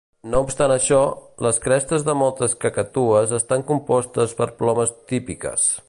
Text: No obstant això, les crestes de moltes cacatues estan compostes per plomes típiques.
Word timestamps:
No 0.33 0.39
obstant 0.45 0.71
això, 0.75 1.01
les 1.47 1.59
crestes 1.65 2.05
de 2.07 2.15
moltes 2.21 2.57
cacatues 2.65 3.35
estan 3.41 3.67
compostes 3.71 4.35
per 4.41 4.53
plomes 4.65 4.97
típiques. 5.15 5.71